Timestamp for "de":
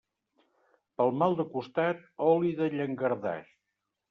1.41-1.45, 2.63-2.71